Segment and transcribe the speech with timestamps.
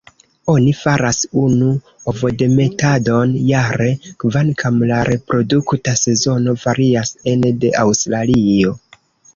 [0.51, 1.67] Oni faras unu
[2.13, 3.91] ovodemetadon jare,
[4.25, 8.77] kvankam la reprodukta sezono varias ene de Aŭstralio.